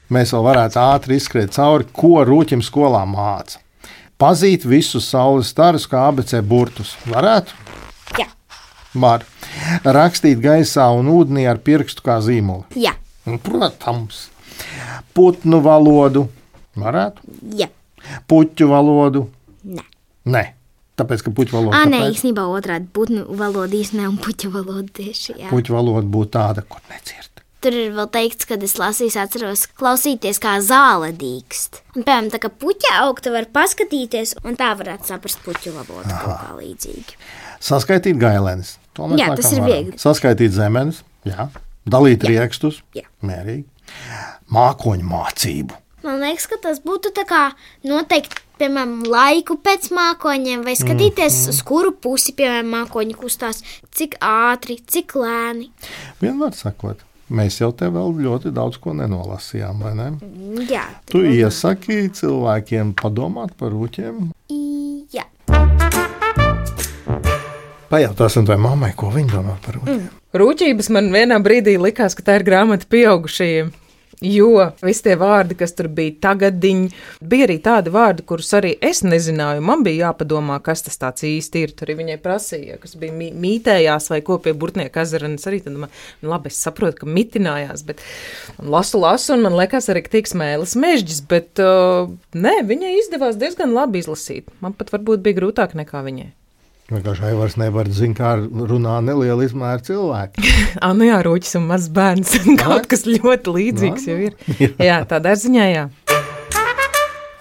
Mēs 0.09 0.33
vēl 0.33 0.43
varētu 0.47 0.79
ātri 0.81 1.19
izskriet 1.21 1.53
cauri, 1.53 1.85
ko 1.93 2.23
rūķim 2.25 2.65
skolā 2.65 3.03
māca. 3.05 3.61
Pazīt 4.17 4.63
visus 4.65 5.05
saules 5.11 5.51
starus, 5.53 5.85
kā 5.89 6.07
ABC 6.09 6.39
burtus. 6.41 6.95
Varētu? 7.05 7.53
Jā, 8.17 8.25
Var. 8.97 9.25
Rakstīt 9.85 10.39
gaisā 10.41 10.87
un 10.97 11.09
ūdenī 11.13 11.43
ar 11.49 11.59
pirkstu 11.61 12.01
kā 12.05 12.17
zīmolu. 12.23 12.65
jā, 12.75 12.95
Nu, 13.27 13.37
Protams, 13.43 14.29
putnu 15.13 15.59
valodu. 15.61 16.27
Varētu. 16.77 17.21
jā. 17.59 17.67
Puķu 18.27 18.69
valodu. 18.71 19.25
Nē, 19.67 19.83
Nē, 20.25 20.43
tāpēc, 20.97 21.23
ka 21.25 21.31
puķu 21.35 21.51
valoda. 21.57 21.75
à, 21.81 21.85
nē 21.89 21.99
īstenībā 22.13 22.45
otrādi 22.47 22.87
putnu 22.93 23.25
valoda 23.35 23.73
īstenībā 23.75 24.07
un 24.07 24.17
puķu 24.17 24.49
valoda 24.53 24.87
tieši. 24.93 25.35
Jā. 25.43 25.49
Puķu 25.51 25.75
valoda 25.75 26.07
būtu 26.07 26.31
tāda, 26.37 26.63
kur 26.63 26.79
nedzird. 26.89 27.36
Tur 27.63 27.73
ir 27.73 27.93
vēl 27.95 28.09
teikts, 28.13 28.45
kad 28.45 28.61
es 28.61 28.75
lasīju, 28.77 29.15
atceros, 29.17 29.63
klausīties 29.79 30.37
kā 30.43 30.57
zāle 30.61 31.09
dīkst. 31.17 31.81
Un, 31.95 32.03
piemēram, 32.03 32.29
tā 32.33 32.41
kā 32.43 32.51
puķa 32.53 32.91
augta 33.01 33.33
var 33.33 33.47
paskatīties, 33.53 34.35
un 34.45 34.59
tā 34.59 34.69
varētu 34.77 35.09
saprast 35.09 35.41
puķu 35.45 35.73
valodu 35.73 36.11
kaut 36.11 36.35
kā 36.43 36.51
līdzīgi. 36.59 37.17
Saskaitīt 37.65 38.19
gailenes. 38.21 38.75
To 38.97 39.09
mēs 39.09 39.23
Jā, 39.23 39.31
tas 39.37 39.49
ir 39.49 39.63
varam. 39.63 39.71
viegli. 39.73 39.97
Saskaitīt 40.01 40.53
zemenes, 40.53 41.01
jā. 41.25 41.49
dalīt 41.89 42.25
jā. 42.25 42.35
riekstus, 42.35 42.83
Jā. 42.97 43.07
mērīgi. 43.25 43.65
Mākoņu 44.53 45.09
mācību. 45.09 45.81
Man 46.05 46.21
liekas, 46.21 46.45
ka 46.51 46.59
tas 46.61 46.77
būtu 46.85 47.09
tā 47.15 47.25
kā 47.27 47.41
noteikt, 47.87 48.37
piemēram, 48.61 49.01
laiku 49.09 49.57
pēc 49.65 49.89
mākoņiem, 49.97 50.61
vai 50.65 50.77
skatīties, 50.77 51.33
mm, 51.33 51.49
mm. 51.49 51.55
uz 51.55 51.61
kuru 51.67 51.91
pusi, 52.05 52.35
piemēram, 52.37 52.69
mākoņi 52.75 53.17
kustās, 53.17 53.63
cik 53.97 54.19
ātri, 54.23 54.77
cik 54.85 55.17
lēni. 55.17 55.71
Vienmēr 56.21 56.53
sakot, 56.57 57.01
mēs 57.29 57.59
jau 57.61 57.71
te 57.75 57.89
vēl 57.91 58.13
ļoti 58.23 58.51
daudz 58.55 58.77
ko 58.81 58.93
nenolasījām, 58.97 59.81
vai 59.83 59.93
ne? 59.97 60.07
Jā, 60.69 60.85
Tu 61.09 61.23
iesaki 61.37 62.07
cilvēkiem 62.15 62.93
padomāt 62.95 63.55
par 63.57 63.71
rūķiem. 63.75 64.29
I- 64.49 65.05
jā. 65.13 65.25
Pajautāsim 67.87 68.45
tai 68.47 68.57
mammai, 68.59 68.91
ko 68.95 69.09
viņa 69.13 69.31
domā 69.31 69.55
par 69.63 69.79
rūķiem. 69.79 69.99
Mm. 70.01 70.09
Rūķības 70.37 70.89
man 70.91 71.11
vienā 71.13 71.37
brīdī 71.43 71.77
likās, 71.79 72.15
ka 72.15 72.23
tā 72.23 72.39
ir 72.39 72.43
grāmata 72.43 72.85
pieaugušajiem. 72.91 73.71
Jo 74.21 74.71
visi 74.81 75.03
tie 75.05 75.13
vārdi, 75.19 75.53
kas 75.59 75.75
tur 75.77 75.91
bija 75.93 76.15
tagadiņi, 76.25 76.87
bija 77.21 77.45
arī 77.45 77.57
tādi 77.61 77.91
vārdi, 77.93 78.23
kurus 78.25 78.49
arī 78.57 78.71
es 78.81 79.03
nezināju. 79.05 79.61
Man 79.61 79.83
bija 79.85 80.07
jāpadomā, 80.07 80.57
kas 80.65 80.81
tas 80.87 80.97
īsti 81.21 81.61
ir. 81.61 81.73
Tur 81.77 81.85
arī 81.91 81.99
viņai 81.99 82.17
prasīja, 82.23 82.79
kas 82.81 82.95
bija 82.97 83.13
mī- 83.13 83.29
mītējās 83.37 84.09
vai 84.09 84.21
ko 84.25 84.39
pie 84.41 84.55
burtnieka 84.57 85.03
ezera. 85.05 85.25
un 85.29 85.35
Es 85.37 85.45
arī 85.45 85.61
domāju, 85.61 85.91
nu, 86.23 86.29
labi, 86.31 86.47
es 86.49 86.57
saprotu, 86.65 87.03
ka 87.03 87.05
mitinājās, 87.05 87.85
bet 87.85 88.01
lasu, 88.57 88.97
lasu, 88.97 89.33
un 89.33 89.41
man 89.45 89.53
liekas 89.53 89.89
arī, 89.93 90.01
ka 90.01 90.09
tiks 90.17 90.33
mēlis 90.33 90.73
mežģis, 90.75 91.21
bet 91.29 91.61
uh, 91.61 92.09
nē, 92.33 92.65
viņai 92.65 92.97
izdevās 93.03 93.37
diezgan 93.37 93.73
labi 93.77 94.01
izlasīt. 94.01 94.49
Man 94.61 94.73
pat 94.73 94.89
varbūt 94.89 95.21
bija 95.21 95.37
grūtāk 95.43 95.77
nekā 95.77 96.01
viņai. 96.01 96.31
Vienkārši 96.87 97.25
Aivars 97.27 97.57
nevar 97.59 97.89
zināt, 97.91 98.15
kā 98.15 98.29
runā 98.69 99.01
neliela 99.03 99.43
izmēra 99.43 99.83
cilvēki. 99.83 100.43
Ah, 100.77 100.93
nu 100.93 101.07
jā, 101.07 101.17
rūķis 101.25 101.57
un 101.57 101.65
mazs 101.71 101.87
bērns. 101.91 102.35
Kaut 102.61 102.85
kas 102.91 103.03
ļoti 103.09 103.53
līdzīgs 103.55 104.03
jau 104.07 104.17
ir. 104.27 104.35
Jā, 104.87 104.99
tādā 105.09 105.31
ziņā, 105.39 105.65
jā. 105.71 105.87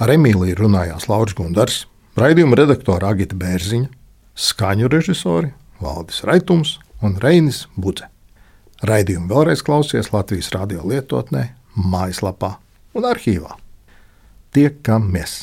Ar 0.01 0.13
Emīliju 0.15 0.57
runājās 0.63 1.05
Lauris 1.11 1.37
Gundars, 1.37 1.83
raidījuma 2.17 2.57
redaktora 2.57 3.11
Agita 3.13 3.37
Bērziņa, 3.37 3.91
skaņu 4.49 4.89
režisori 4.93 5.53
Valdis 5.85 6.23
Raitums 6.25 6.79
un 7.05 7.19
Reinis 7.21 7.67
Budze. 7.77 8.09
Raidījumu 8.89 9.29
vēlreiz 9.35 9.63
klausies 9.67 10.09
Latvijas 10.17 10.49
radio 10.57 10.87
lietotnē, 10.89 11.51
mājaslapā 11.77 12.57
un 12.97 13.11
arhīvā. 13.13 13.59
Tiekamies! 14.57 15.43